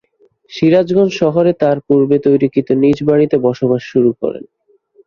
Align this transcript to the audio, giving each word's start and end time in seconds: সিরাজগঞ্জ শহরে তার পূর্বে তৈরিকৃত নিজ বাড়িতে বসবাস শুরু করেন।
সিরাজগঞ্জ 0.51 1.11
শহরে 1.21 1.51
তার 1.61 1.77
পূর্বে 1.87 2.17
তৈরিকৃত 2.25 2.67
নিজ 2.83 2.97
বাড়িতে 3.09 3.35
বসবাস 3.47 3.81
শুরু 3.91 4.11
করেন। 4.21 4.43